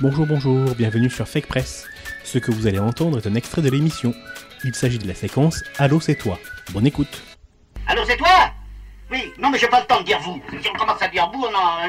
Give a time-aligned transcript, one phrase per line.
[0.00, 1.88] Bonjour, bonjour, bienvenue sur Fake Press.
[2.22, 4.14] Ce que vous allez entendre est un extrait de l'émission.
[4.62, 6.38] Il s'agit de la séquence Allô, c'est toi.
[6.72, 7.24] Bonne écoute.
[7.84, 8.52] Allô, c'est toi?
[9.10, 10.40] Oui, non, mais j'ai pas le temps de dire vous.
[10.62, 11.88] Si on commence à dire vous, on en.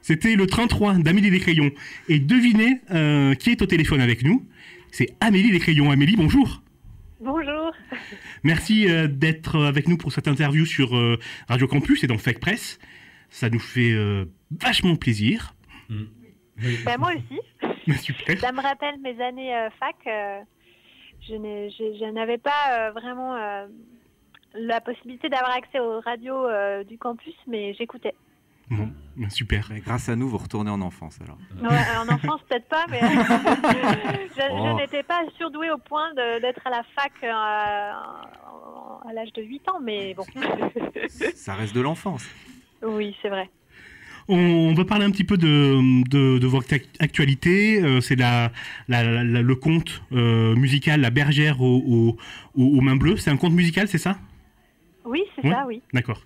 [0.00, 1.72] C'était le 33 d'Amélie Les Crayons.
[2.08, 4.46] Et devinez euh, qui est au téléphone avec nous?
[4.92, 5.90] C'est Amélie Les Crayons.
[5.90, 6.62] Amélie, bonjour.
[7.18, 7.72] Bonjour.
[8.44, 12.38] Merci euh, d'être avec nous pour cette interview sur euh, Radio Campus et dans Fake
[12.38, 12.78] Press.
[13.30, 15.54] Ça nous fait euh, vachement plaisir.
[16.84, 17.40] Bah, moi aussi.
[18.00, 18.38] Super.
[18.38, 19.96] Ça me rappelle mes années euh, fac.
[20.06, 20.40] euh,
[21.28, 23.66] je n'ai- je- je n'avais pas euh, vraiment euh,
[24.54, 28.14] la possibilité d'avoir accès aux radios euh, du campus, mais j'écoutais.
[28.70, 29.66] Bon, ben, super.
[29.70, 31.36] Mais grâce à nous, vous retournez en enfance alors.
[31.60, 34.76] Ouais, en enfance, peut-être pas, mais je, je Oh.
[34.78, 37.30] n'étais pas surdouée au point de- d'être à la fac euh,
[39.08, 40.24] à l'âge de 8 ans, mais bon.
[41.34, 42.26] Ça reste de l'enfance.
[42.86, 43.48] Oui, c'est vrai.
[44.26, 47.82] On, va parler un petit peu de, de, de votre ac- actualité.
[47.82, 48.52] Euh, c'est la,
[48.88, 52.16] la- la- le conte euh, musical La Bergère au- au-
[52.54, 53.18] au- aux mains bleues.
[53.18, 54.18] C'est un conte musical, c'est ça?
[55.04, 55.50] Oui, c'est Ouais.
[55.52, 55.82] ça, oui.
[55.92, 56.24] D'accord.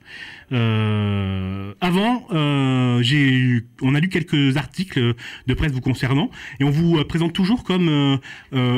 [0.52, 5.14] Euh, avant, on a lu quelques articles
[5.48, 8.20] de presse vous concernant et on vous présente toujours comme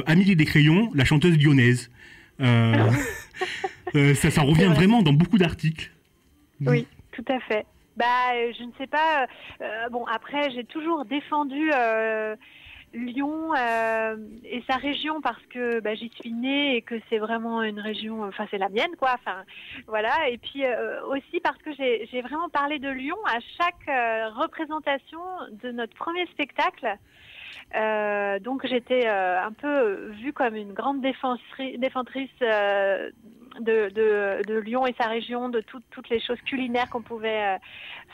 [0.06, 1.90] Amélie Descrayons, la chanteuse lyonnaise.
[2.40, 4.74] Ça, ça revient vrai.
[4.74, 5.90] vraiment dans beaucoup d'articles.
[6.64, 6.86] Oui,
[7.22, 7.66] tout à fait.
[7.96, 9.22] Bah, euh, je ne sais pas.
[9.22, 9.26] euh,
[9.62, 11.70] euh, bon, après, j'ai toujours défendu
[12.92, 13.54] Lyon
[14.44, 18.24] et sa région parce que bah, j'y suis née et que c'est vraiment une région.
[18.24, 19.10] Enfin, c'est la mienne, quoi.
[19.14, 19.44] Enfin,
[19.86, 20.28] voilà.
[20.28, 20.64] Et puis
[21.06, 25.20] aussi parce que j'ai vraiment parlé de Lyon à chaque représentation
[25.62, 26.96] de notre premier spectacle.
[28.42, 32.30] Donc j'étais un peu vue comme une grande défensri- défentrice
[33.58, 37.42] de, de, de Lyon et sa région, de tout- toutes les choses culinaires qu'on pouvait
[37.56, 37.58] euh,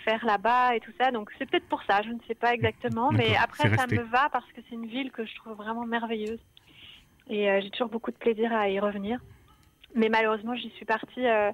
[0.04, 1.10] faire là-bas et tout ça.
[1.10, 3.10] Donc c'est peut-être pour ça, je ne sais pas exactement.
[3.12, 5.84] Mais D'accord, après, ça me va parce que c'est une ville que je trouve vraiment
[5.86, 6.40] merveilleuse.
[7.28, 9.20] Et euh, j'ai toujours beaucoup de plaisir à y revenir.
[9.94, 11.50] Mais malheureusement, j'y suis partie, euh,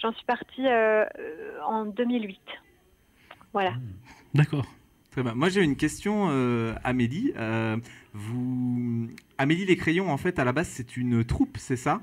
[0.00, 1.04] j'en suis partie euh,
[1.66, 2.40] en 2008.
[3.52, 3.72] Voilà.
[4.34, 4.66] D'accord.
[5.10, 5.34] Très bien.
[5.34, 6.28] Moi, j'ai une question,
[6.84, 7.32] Amélie.
[8.12, 9.08] Vous...
[9.38, 12.00] Amélie Les Crayons, en fait, à la base, c'est une troupe, c'est ça?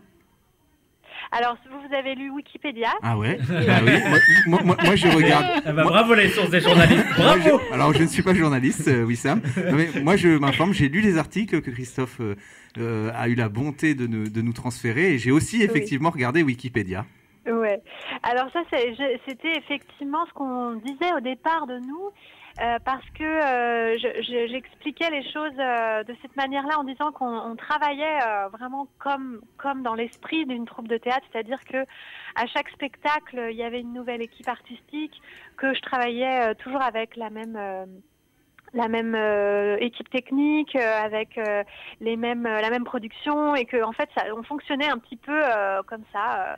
[1.37, 3.91] Alors, vous, vous avez lu Wikipédia Ah ouais Ah oui.
[4.07, 5.45] Moi, moi- moi- moi, je regarde.
[5.65, 8.23] Ah bah, Moi- bravo les sources des journalistes, Moi, bravo je- alors, je ne suis
[8.23, 9.41] pas journaliste, euh, Wissam.
[9.57, 10.73] Non, mais moi, je m'informe.
[10.73, 12.35] J'ai lu les articles que Christophe euh,
[12.77, 15.13] euh, a eu la bonté de, nous- de nous transférer.
[15.13, 17.05] Et j'ai aussi, effectivement, regardé Wikipédia.
[17.47, 17.79] Ouais.
[18.23, 22.09] Alors ça, c'était effectivement ce qu'on disait au départ de nous,
[22.61, 27.11] euh, parce que euh, je- je- j'expliquais les choses euh, de cette manière-là en disant
[27.11, 28.19] qu'on on travaillait
[28.51, 31.85] vraiment comme comme dans l'esprit d'une troupe de théâtre, c'est-à-dire que
[32.35, 35.21] à chaque spectacle, il y avait une nouvelle équipe artistique,
[35.57, 37.57] que je travaillais toujours avec la même
[38.75, 41.63] la même euh, équipe technique, euh, avec euh,
[42.01, 45.41] les mêmes, la même production, et que en fait, ça, on fonctionnait un petit peu
[45.87, 46.57] comme ça,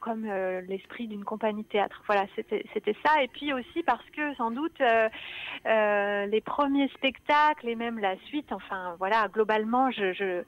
[0.00, 0.26] comme
[0.68, 2.02] l'esprit d'une compagnie théâtre.
[2.06, 3.22] Voilà, c'était ça.
[3.22, 4.80] Et puis aussi parce que sans doute
[5.64, 10.42] les premiers spectacles et même la suite, enfin voilà, globalement, je, je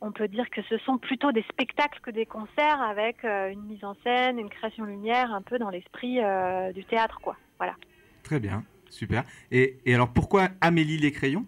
[0.00, 3.84] on peut dire que ce sont plutôt des spectacles que des concerts avec une mise
[3.84, 6.20] en scène, une création lumière, un peu dans l'esprit
[6.74, 7.36] du théâtre, quoi.
[7.58, 7.74] Voilà.
[8.22, 8.62] Très bien.
[8.90, 9.24] Super.
[9.52, 11.44] Et, et alors, pourquoi Amélie Les Crayons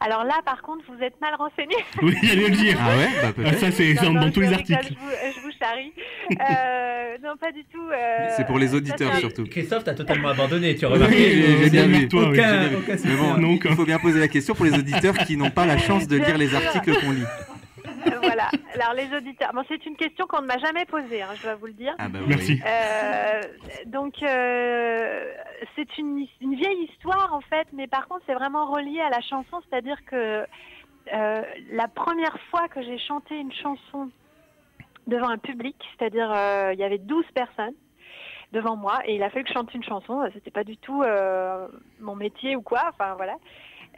[0.00, 1.76] Alors là, par contre, vous êtes mal renseigné.
[2.02, 2.78] Oui, j'allais le dire.
[2.80, 3.08] Ah ouais?
[3.22, 4.86] Bah, Ah, ça, c'est dans, tous les articles.
[4.90, 5.92] Je vous, je vous charrie.
[6.32, 7.78] Euh, non, pas du tout.
[7.92, 9.44] euh, C'est pour les ça, auditeurs, un- surtout.
[9.44, 12.08] Christophe, t'as totalement abandonné, tu as Oui, remarqué j'ai- j'ai bien vu.
[12.08, 12.76] Toi, aucun, j'ai bien vu.
[12.76, 15.50] aucun Mais bon, Donc, il faut bien poser la question pour les auditeurs qui n'ont
[15.50, 17.24] pas la chance de lire les articles qu'on lit.
[18.22, 18.48] Voilà.
[18.74, 19.52] Alors, les auditeurs.
[19.52, 21.94] Bon, c'est une question qu'on ne m'a jamais posée, hein, je dois vous le dire.
[21.98, 22.28] Ah bah oui.
[22.28, 22.60] Merci.
[22.66, 23.40] Euh,
[23.86, 25.32] donc, euh,
[25.76, 29.20] c'est une, une vieille histoire en fait, mais par contre, c'est vraiment relié à la
[29.20, 30.44] chanson, c'est-à-dire que
[31.12, 31.42] euh,
[31.72, 34.10] la première fois que j'ai chanté une chanson
[35.06, 37.74] devant un public, c'est-à-dire euh, il y avait 12 personnes
[38.52, 41.02] devant moi et il a fallu que je chante une chanson, c'était pas du tout
[41.02, 41.68] euh,
[42.00, 43.36] mon métier ou quoi, enfin voilà.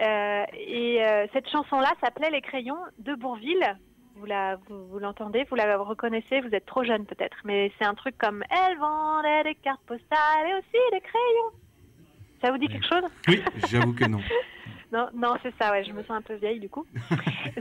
[0.01, 3.77] Euh, et euh, cette chanson-là s'appelait Les crayons de Bourville.
[4.17, 7.85] Vous la, vous, vous l'entendez, vous la reconnaissez, vous êtes trop jeune peut-être, mais c'est
[7.85, 11.51] un truc comme Elle vendait des cartes postales et aussi des crayons.
[12.43, 13.05] Ça vous dit quelque chose?
[13.71, 14.21] J'avoue que non.
[14.93, 16.85] Non, non, c'est ça, ouais, je me sens un peu vieille du coup.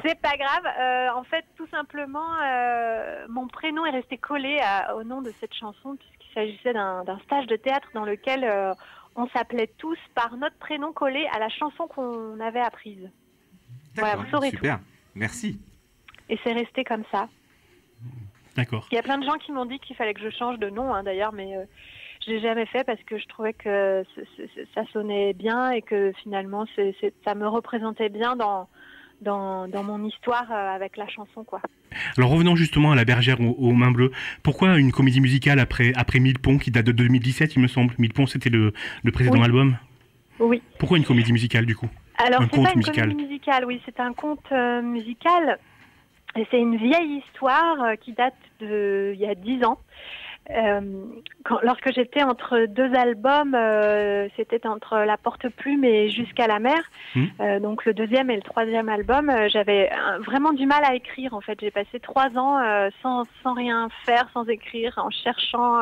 [0.06, 0.66] c'est pas grave.
[0.78, 5.32] euh, en fait, tout simplement, euh, mon prénom est resté collé à- au nom de
[5.40, 8.74] cette chanson, puisqu'il s'agissait d'un d'un stage de théâtre dans lequel euh,
[9.16, 13.10] on s'appelait tous par notre prénom collé à la chanson qu'on avait apprise.
[13.96, 14.80] Voilà, D'accord, vous saurez Super.
[15.16, 15.58] Merci.
[16.32, 17.28] Et c'est resté comme ça.
[18.56, 18.88] D'accord.
[18.92, 20.70] Il y a plein de gens qui m'ont dit qu'il fallait que je change de
[20.70, 21.64] nom, hein, d'ailleurs, mais euh,
[22.26, 24.04] je l'ai jamais fait parce que je trouvais que
[24.74, 26.66] ça sonnait bien et que finalement
[27.24, 28.68] ça me représentait bien dans
[29.22, 31.62] dans, dans mon histoire euh, avec la chanson quoi.
[32.18, 34.12] Alors revenons justement à La Bergère aux, aux mains bleues.
[34.42, 37.94] Pourquoi une comédie musicale après, après Mille Ponts qui date de 2017 il me semble?
[38.00, 38.74] Mille Ponts c'était le,
[39.04, 39.46] le précédent Oui.
[39.46, 39.78] album?
[40.40, 40.62] Oui.
[40.80, 41.88] Pourquoi une comédie musicale du coup?
[42.18, 43.10] Alors Un conte pas une musical.
[43.10, 45.60] comédie musicale, oui, c'est un conte euh, musical.
[46.36, 49.78] C'est une vieille histoire euh, qui date de il y a dix ans.
[50.50, 50.82] Euh,
[51.46, 56.60] quand, lorsque j'étais entre deux albums, euh, c'était entre La Porte Plume et Jusqu'à la
[56.60, 56.82] mer.
[57.40, 59.92] Euh, donc le deuxième et le troisième album, j'avais
[60.26, 61.34] vraiment du mal à écrire.
[61.34, 62.60] En fait, j'ai passé trois ans
[63.02, 65.82] sans, sans rien faire, sans écrire, en cherchant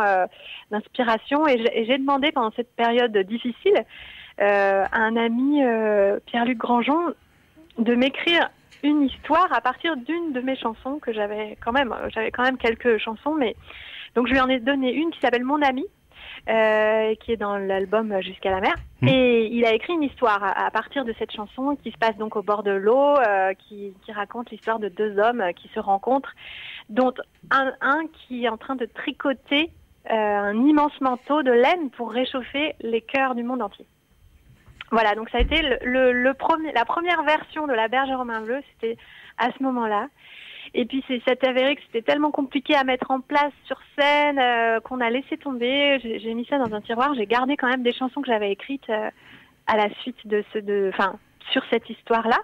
[0.71, 1.47] l'inspiration.
[1.47, 3.85] Et j'ai demandé pendant cette période difficile
[4.37, 5.61] à un ami,
[6.27, 7.13] Pierre-Luc Grandjean,
[7.77, 8.49] de m'écrire
[8.83, 12.43] une histoire à partir d'une de mes chansons que j'avais quand même, euh, j'avais quand
[12.43, 13.55] même quelques chansons, mais
[14.15, 15.85] donc je lui en ai donné une qui s'appelle Mon ami,
[16.49, 19.09] euh, qui est dans l'album Jusqu'à la mer, Mhm.
[19.09, 22.15] et il a écrit une histoire à, à partir de cette chanson qui se passe
[22.17, 25.79] donc au bord de l'eau, euh, qui, qui raconte l'histoire de deux hommes qui se
[25.79, 26.33] rencontrent,
[26.89, 27.13] dont
[27.51, 29.69] un, un qui est en train de tricoter
[30.09, 33.85] euh, un immense manteau de laine pour réchauffer les cœurs du monde entier.
[34.91, 38.61] Voilà, donc ça a été le, la première version de La Bergère aux mains bleues,
[38.73, 38.97] c'était
[39.37, 40.07] à ce moment-là.
[40.73, 44.37] Et puis c'est s'est avéré que c'était tellement compliqué à mettre en place sur scène
[44.39, 45.99] euh, qu'on a laissé tomber.
[46.01, 47.13] J'ai j'ai mis ça dans un tiroir.
[47.15, 49.09] J'ai gardé quand même des chansons que j'avais écrites euh,
[49.67, 51.17] à la suite de ce, de, enfin,
[51.51, 52.37] sur cette histoire-là.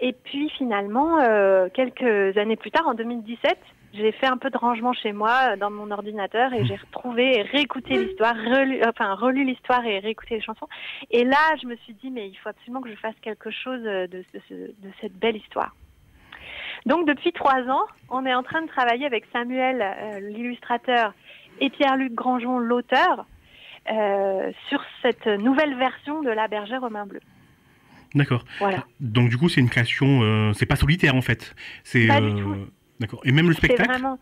[0.00, 3.58] Et puis finalement, euh, quelques années plus tard, en 2017,
[3.94, 7.38] j'ai fait un peu de rangement chez moi euh, dans mon ordinateur et j'ai retrouvé
[7.38, 10.68] et réécouté l'histoire, relu, enfin relu l'histoire et réécouté les chansons.
[11.10, 13.82] Et là, je me suis dit, mais il faut absolument que je fasse quelque chose
[13.82, 15.74] de, de, ce- de cette belle histoire.
[16.86, 21.12] Donc depuis trois ans, on est en train de travailler avec Samuel, euh, l'illustrateur,
[21.60, 23.26] et Pierre-Luc Grandjean, l'auteur,
[23.90, 27.20] euh, sur cette nouvelle version de La Bergère aux mains bleues.
[28.14, 28.44] D'accord.
[28.58, 28.84] Voilà.
[29.00, 31.54] Donc du coup c'est une création, euh, c'est pas solitaire en fait.
[31.84, 32.56] C'est Pas du euh, tout.
[33.00, 33.20] D'accord.
[33.24, 34.18] Et même le spectacle vraiment.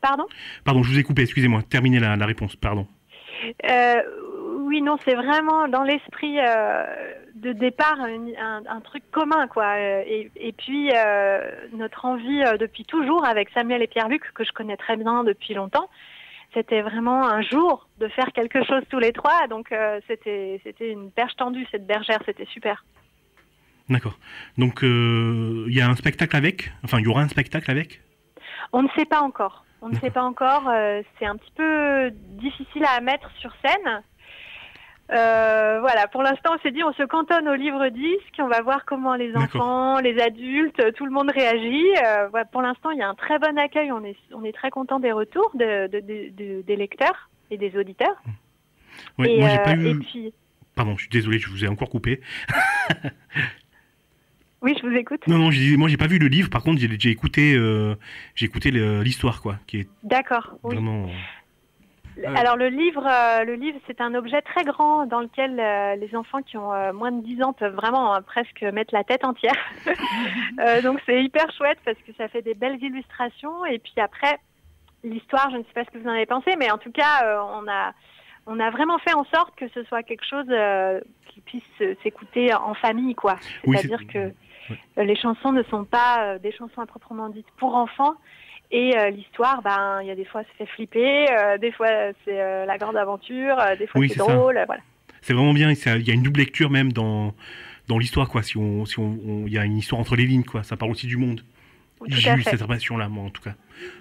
[0.00, 0.26] Pardon?
[0.64, 1.62] Pardon, je vous ai coupé, excusez-moi.
[1.62, 2.86] Terminez la, la réponse, pardon.
[3.68, 4.02] Euh,
[4.60, 6.84] oui, non, c'est vraiment dans l'esprit euh,
[7.34, 9.64] de départ un, un- un truc commun, quoi.
[9.76, 11.40] Euh, Et, et puis euh,
[11.72, 15.88] notre envie depuis toujours avec Samuel et Pierre-Luc, que je connais très bien depuis longtemps,
[16.52, 19.46] c'était vraiment un jour de faire quelque chose tous les trois.
[19.48, 19.74] Donc
[20.06, 22.84] c'était c'était une perche tendue cette bergère, c'était super.
[23.88, 24.18] D'accord.
[24.58, 26.72] Donc euh, il y a un spectacle avec?
[26.84, 28.00] Enfin, il y aura un spectacle avec?
[28.72, 29.64] On ne sait pas encore.
[29.82, 30.68] On ne sait pas encore.
[30.70, 32.10] euh, c'est un petit peu
[32.40, 34.02] difficile à mettre sur scène.
[35.12, 38.62] Euh, voilà, pour l'instant, on s'est dit, on se cantonne au livre disque, on va
[38.62, 41.84] voir comment les enfants, les adultes, tout le monde réagit.
[42.02, 44.52] Euh, voilà, pour l'instant, il y a un très bon accueil, on est, on est
[44.54, 48.16] très content des retours de, de- de- de- des lecteurs et des auditeurs.
[49.18, 49.98] Ouais, et, Moi j'ai euh, pas et eu.
[49.98, 50.32] puis,
[50.74, 52.22] Pardon, je suis désolé, je vous ai encore coupé.
[54.64, 55.20] oui, je vous écoute.
[55.28, 56.50] Non, non, moi j'ai pas vu le livre.
[56.50, 57.94] Par contre, j'ai écouté, euh,
[58.34, 60.58] j'ai écouté le- l'histoire, quoi, qui est D'accord.
[60.64, 60.74] Oui.
[60.74, 61.06] vraiment.
[62.36, 66.14] Alors le livre, euh, le livre, c'est un objet très grand dans lequel euh, les
[66.14, 69.24] enfants qui ont euh, moins de 10 ans peuvent vraiment euh, presque mettre la tête
[69.24, 69.56] entière.
[70.60, 74.38] Euh, donc c'est hyper chouette parce que ça fait des belles illustrations et puis après
[75.02, 77.24] l'histoire, je ne sais pas ce que vous en avez pensé, mais en tout cas
[77.24, 77.92] euh, on a
[78.46, 81.94] on a vraiment fait en sorte que ce soit quelque chose euh, qui puisse euh,
[82.04, 83.36] s'écouter en famille, quoi.
[83.64, 84.32] C'est-à-dire c'est- que
[84.70, 88.14] euh, les chansons ne sont pas euh, des chansons à proprement dites pour enfants.
[88.70, 91.86] Et euh, l'histoire, ben, il y a des fois, ça fait flipper, euh, des fois,
[92.24, 94.80] c'est euh, la grande aventure, euh, des fois, Oui, c'est drôle, euh, voilà.
[95.20, 95.70] C'est vraiment bien.
[95.70, 97.34] Il y a une double lecture même dans
[97.86, 98.42] dans l'histoire, quoi.
[98.42, 100.62] Si on, si on, on- il y a une histoire entre les lignes, quoi.
[100.62, 101.42] Ça parle aussi du monde.
[102.06, 103.54] J'ai eu cette impression-là, moi, en tout cas.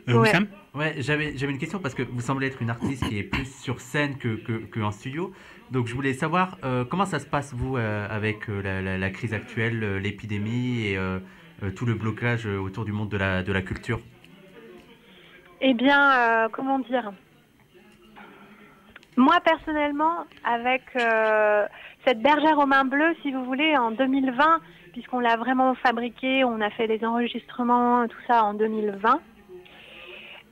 [0.10, 0.20] Euh, Ouais.
[0.30, 0.48] Wissam?
[0.74, 3.46] Ouais, j'avais j'avais une question parce que vous semblez être une artiste qui est plus
[3.62, 5.32] sur scène que, que, que en studio.
[5.74, 9.34] Donc je voulais savoir euh, comment ça se passe vous euh, avec euh, la, crise
[9.34, 11.00] actuelle, l'épidémie et
[11.76, 14.00] tout le blocage autour du monde de la, de la culture?
[15.62, 17.12] Eh bien, comment dire?
[19.18, 20.84] Moi, personnellement, avec
[22.06, 24.60] cette bergère aux mains bleues, si vous voulez, en 2020,
[24.92, 29.22] puisqu'on l'a vraiment fabriquée, on a fait les enregistrements, tout ça en 2020,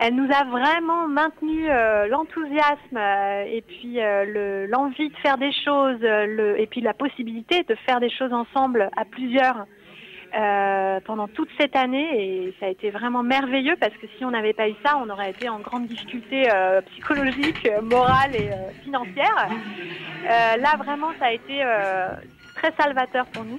[0.03, 5.37] elle nous a vraiment maintenu euh, l'enthousiasme euh, et puis euh, le- l'envie de faire
[5.37, 9.65] des choses, et puis la possibilité de faire des choses ensemble à plusieurs
[11.03, 12.07] pendant toute cette année
[12.47, 15.09] et ça a été vraiment merveilleux parce que si on n'avait pas eu ça, on
[15.09, 16.47] aurait été en grande difficulté
[16.91, 18.49] psychologique, morale et
[18.83, 19.49] financière.
[20.23, 21.61] Là, vraiment, ça a été
[22.55, 23.57] très salvateur pour nous.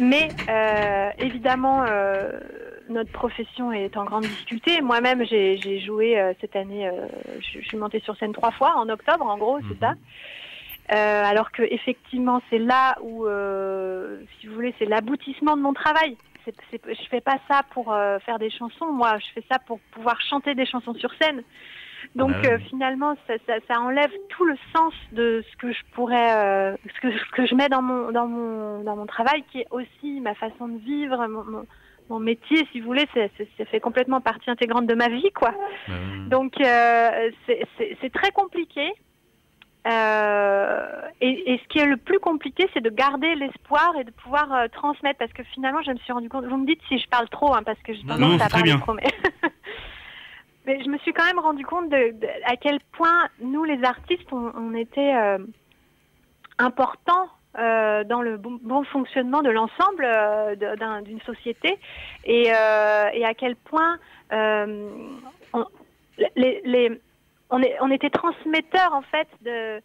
[0.00, 0.26] Mais
[1.18, 1.84] évidemment,
[2.88, 4.80] notre profession est en grande difficulté.
[4.80, 7.06] Moi-même, j'ai joué euh, cette année, euh,
[7.40, 9.80] je, suis montée sur scène trois fois en octobre, en gros, c'est Mhm.
[9.80, 9.94] ça.
[10.92, 13.26] Euh, alors que effectivement, c'est là où,
[14.40, 16.16] si vous voulez, c'est l'aboutissement de mon travail.
[16.44, 17.94] Je fais pas ça pour
[18.26, 21.42] faire des chansons, moi, je fais ça pour pouvoir chanter des chansons sur scène.
[22.16, 26.76] Donc Ah finalement, ça, ça, ça enlève tout le sens de ce que je pourrais,
[26.94, 29.68] ce que, ce que je mets dans mon dans mon dans mon travail, qui est
[29.70, 31.66] aussi ma façon de vivre, mon, mon,
[32.12, 35.52] mon métier, si vous voulez, c'est, ça fait complètement partie intégrante de ma vie, quoi.
[35.88, 38.86] Euh, Donc euh, c'est- très compliqué.
[39.88, 44.10] Euh, et, et ce qui est le plus compliqué, c'est de garder l'espoir et de
[44.12, 45.18] pouvoir euh, transmettre.
[45.18, 46.44] Parce que finalement, je me suis rendu compte.
[46.44, 48.64] Vous me dites si je parle trop, hein, parce que je Non, non, à parler
[48.64, 48.78] bien.
[48.78, 48.92] trop.
[48.94, 49.02] Mais...
[50.66, 53.82] mais je me suis quand même rendu compte de, de- à quel point nous, les
[53.82, 55.14] artistes, on, on était
[56.58, 57.28] importants
[57.58, 60.54] euh, dans le bon, bon fonctionnement de l'ensemble euh,
[61.02, 61.78] d'une société
[62.24, 63.98] et, euh, et à quel point
[64.32, 64.88] euh,
[65.52, 65.66] on,
[66.36, 67.00] les, les-
[67.50, 69.82] on, est, on était transmetteurs en fait de,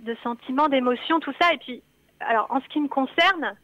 [0.00, 1.52] de sentiments, d'émotions, tout ça.
[1.52, 1.82] Et puis,
[2.20, 3.54] alors en ce qui me concerne,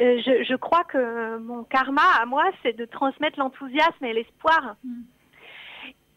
[0.00, 4.76] euh, je, je crois que mon karma à moi, c'est de transmettre l'enthousiasme et l'espoir.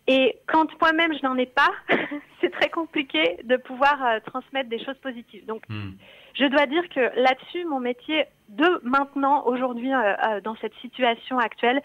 [0.07, 1.72] Et quand moi-même je n'en ai pas,
[2.41, 5.45] c'est très compliqué de pouvoir euh, transmettre des choses positives.
[5.45, 5.91] Donc hmm.
[6.34, 11.38] Je dois dire que là-dessus, mon métier de maintenant, aujourd'hui, euh, euh, dans cette situation
[11.40, 11.82] actuelle,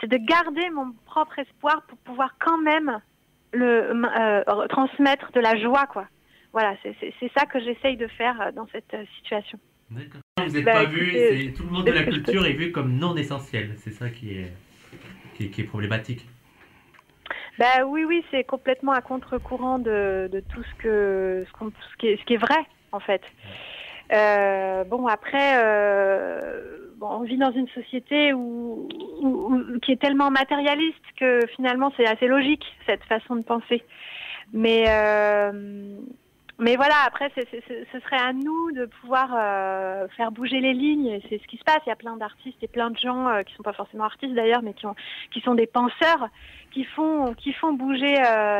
[0.00, 3.00] c'est de garder mon propre espoir pour pouvoir quand même
[3.52, 6.06] le euh, transmettre de la joie, quoi.
[6.52, 6.96] Voilà, c'est-
[7.36, 9.58] ça que j'essaye de faire dans cette situation.
[9.90, 10.20] D'accord.
[10.38, 13.16] Vous n'êtes Bah, pas vu, tout le monde de la culture est vu comme non
[13.16, 13.74] essentiel.
[13.76, 14.52] C'est ça qui est,
[15.34, 16.26] qui est, qui est problématique.
[17.58, 21.96] Bah oui, oui, c'est complètement à contre-courant de, de tout ce que ce, qu'on- ce
[21.98, 23.22] qui est, ce qui est vrai en fait.
[24.12, 28.88] Euh, bon après, euh, on vit dans une société où,
[29.82, 33.82] qui est tellement matérialiste que finalement c'est assez logique cette façon de penser.
[34.52, 35.52] Mais euh,
[36.58, 39.28] mais voilà, après ce serait à nous de pouvoir
[40.16, 41.20] faire bouger les lignes.
[41.28, 41.78] C'est ce qui se passe.
[41.86, 44.62] Il y a plein d'artistes et plein de gens qui sont pas forcément artistes d'ailleurs,
[44.62, 44.96] mais qui ont
[45.30, 46.28] qui sont des penseurs
[46.72, 48.16] qui font qui font bouger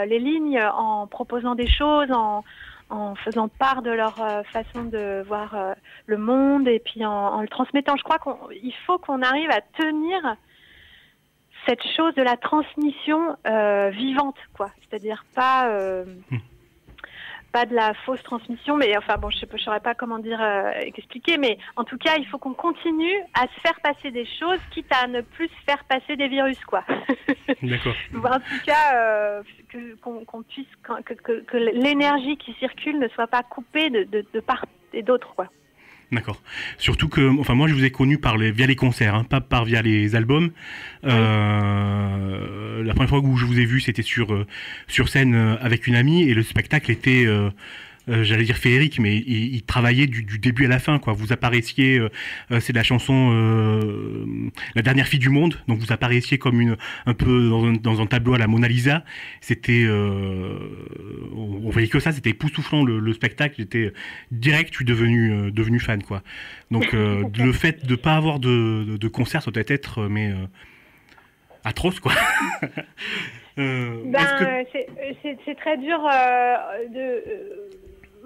[0.07, 2.45] les lignes en proposant des choses, en
[2.91, 5.75] en faisant part de leur euh, façon de voir euh,
[6.07, 7.97] le monde et puis en, le transmettant.
[7.97, 10.37] Je crois qu'il faut qu'on arrive à tenir
[11.67, 14.71] cette chose de la transmission euh, vivante, quoi.
[14.81, 15.69] C'est-à-dire pas
[16.31, 16.39] Hmm.
[17.53, 20.71] Pas de la fausse transmission, mais enfin bon, je ne saurais pas comment dire euh,
[20.81, 24.59] expliquer, mais en tout cas, il faut qu'on continue à se faire passer des choses,
[24.71, 26.85] quitte à ne plus se faire passer des virus, quoi.
[27.63, 27.95] D'accord.
[28.25, 33.09] en tout cas, euh, que- qu'on qu'on puisse que, que- que l'énergie qui circule ne
[33.09, 35.47] soit pas coupée de, de, de part et d'autre, quoi.
[36.11, 36.43] D'accord.
[36.79, 39.43] Surtout que, enfin, moi, je vous ai connu par les, via les concerts, hein, pas
[39.43, 40.51] par via les albums.
[41.05, 44.47] Euh, la première fois où je vous ai vu, c'était sur euh,
[44.87, 47.27] sur scène euh, avec une amie et le spectacle était,
[48.09, 51.13] euh, j'allais dire féerique, mais il, il travaillait du, du début à la fin, quoi.
[51.13, 52.09] Vous apparaissiez, euh,
[52.51, 53.31] euh, c'est la chanson
[54.75, 58.01] La dernière fille du monde, donc vous apparaissiez comme une un peu dans un, dans
[58.01, 59.05] un tableau à la Mona Lisa.
[59.41, 63.57] C'était, on, on voyait que ça, c'était époustouflant le, le spectacle.
[63.59, 63.93] J'étais
[64.31, 66.23] direct, je suis devenu devenu fan, quoi.
[66.71, 70.33] Donc le fait de pas avoir de, de, de concert, ça doit être, mais
[71.65, 72.13] atroce, quoi.
[73.61, 76.55] Euh, Ben, c'est- très dur euh,
[76.95, 77.25] de.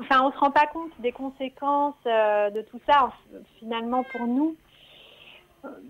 [0.01, 4.27] Enfin, on se rend pas compte des conséquences euh, de tout ça en- finalement pour
[4.27, 4.57] nous.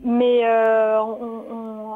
[0.02, 1.44] Mais euh, on-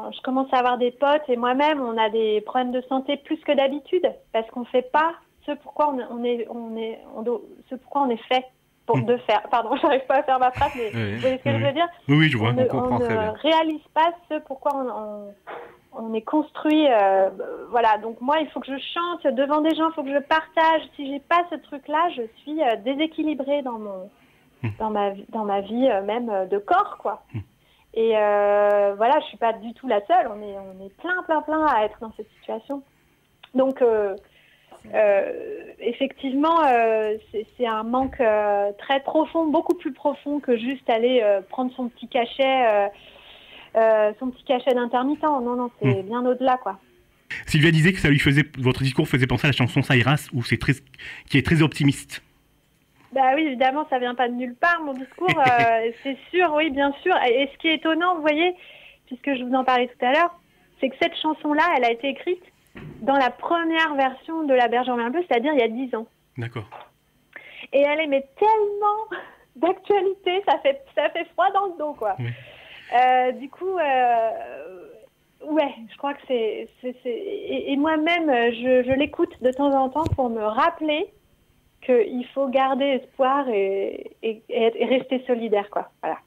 [0.07, 3.17] on- je commence à avoir des potes et moi-même, on a des problèmes de santé
[3.17, 5.13] plus que d'habitude parce qu'on fait pas
[5.45, 8.45] ce pourquoi on, on est, on est, doit- ce pourquoi on est fait
[8.87, 9.05] pour Mm.
[9.05, 9.41] de faire.
[9.51, 11.15] Pardon, j'arrive pas à faire ma phrase, mais Oui.
[11.15, 11.59] vous voyez ce que Oui.
[11.59, 11.87] je veux dire?
[12.09, 12.49] Oui, je vois.
[12.49, 15.33] on ne, on ne réalise pas ce pourquoi on,
[15.97, 16.87] on- est construit.
[16.89, 17.29] euh,
[17.69, 20.19] voilà, donc moi, il faut que je chante devant des gens, il faut que je
[20.19, 20.81] partage.
[20.95, 24.09] Si j'ai pas ce truc-là, je suis euh, déséquilibrée dans mon,
[24.63, 24.69] Hmm.
[24.79, 27.21] dans ma, vie- dans ma vie euh, même de corps, quoi.
[27.33, 27.39] Hmm.
[27.93, 30.27] Et voilà, je suis pas du tout la seule.
[30.31, 32.83] On est, on est plein, plein, plein à être dans cette situation.
[33.55, 33.83] Donc,
[35.79, 36.57] effectivement,
[37.57, 38.21] c'est un manque
[38.77, 42.89] très profond, beaucoup plus profond que juste aller prendre son petit cachet,
[43.77, 45.23] euh, son petit cachet d'intermittent.
[45.23, 46.79] Non, non, c'est bien au-delà, quoi.
[47.45, 50.43] Sylvia disait que ça lui faisait, votre discours faisait penser à la chanson Cyrus, où
[50.43, 50.73] c'est très,
[51.29, 52.23] qui est très optimiste.
[53.13, 56.69] Bah oui, évidemment, ça vient pas de nulle part, mon discours, euh, c'est sûr, oui,
[56.69, 57.15] bien sûr.
[57.29, 58.55] Et, ce qui est étonnant, vous voyez,
[59.05, 60.39] puisque je vous en parlais tout à l'heure,
[60.79, 62.43] c'est que cette chanson-là, elle a été écrite
[63.01, 65.93] dans la première version de La Berge en Mer Bleue, c'est-à-dire il y a dix
[65.95, 66.07] ans.
[66.37, 66.69] D'accord.
[67.73, 69.19] Et elle est mais tellement
[69.55, 72.15] d'actualité, ça fait, ça fait froid dans le dos, quoi.
[72.19, 72.29] Oui.
[72.93, 74.29] Euh, du coup, euh,
[75.45, 76.69] ouais, je crois que c'est.
[77.05, 81.07] Et, et moi-même, je, je l'écoute de temps en temps pour me rappeler
[81.85, 84.15] qu'il faut garder espoir et,
[84.53, 85.91] rester solidaire, quoi.
[86.01, 86.17] Voilà.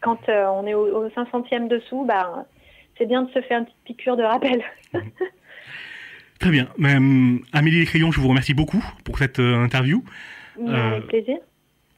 [0.00, 2.46] Quand euh, on est au, au 500e dessous, bah,
[2.96, 4.62] c'est bien de se faire une petite piqûre de rappel.
[6.38, 6.68] Très bien.
[7.52, 10.04] Amélie Descrayons, je vous remercie beaucoup pour cette interview.
[10.66, 11.38] Avec plaisir.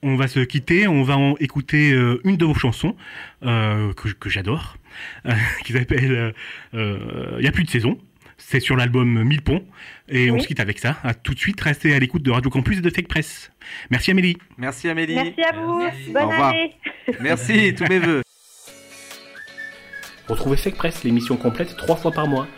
[0.02, 2.97] On va se quitter, on va en écouter euh, une de vos chansons
[3.45, 4.76] euh, que, que j'adore,
[5.26, 5.33] euh,
[5.64, 6.35] qui s'appelle
[6.75, 7.99] euh, Il y a plus de saison.
[8.38, 9.62] C'est sur l'album Mille Ponts.
[10.09, 10.97] Et on se quitte avec ça.
[11.04, 13.52] À tout de suite, restez à l'écoute de Radio Campus et de Fake Press.
[13.90, 14.37] Merci Amélie.
[14.57, 15.14] Merci Amélie.
[15.14, 15.78] Merci à vous.
[15.78, 16.11] Merci.
[16.12, 16.49] Bonne Au revoir.
[16.49, 16.75] année.
[17.21, 18.23] Merci, tous mes voeux.
[20.26, 22.49] Retrouvez Fake Press, l'émission complète, trois fois par mois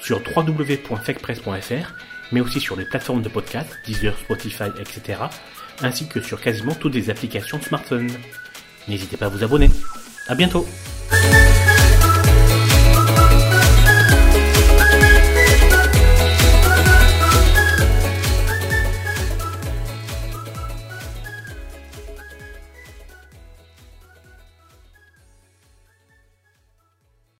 [0.00, 1.94] sur www.fakepress.fr,
[2.32, 5.20] mais aussi sur les plateformes de podcast, Deezer, Spotify, etc.,
[5.82, 8.10] ainsi que sur quasiment toutes les applications smartphone.
[8.88, 9.70] N'hésitez pas à vous abonner.
[10.28, 10.66] À bientôt!